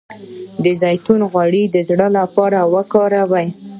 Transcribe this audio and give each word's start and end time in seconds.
د 0.63 0.65
زیتون 0.81 1.21
غوړي 1.31 1.63
د 1.69 1.77
زړه 1.89 2.07
لپاره 2.17 2.59
وکاروئ 2.73 3.47